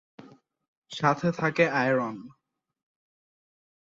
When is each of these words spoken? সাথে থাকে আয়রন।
সাথে 0.91 1.27
থাকে 1.31 1.65
আয়রন। 1.73 2.15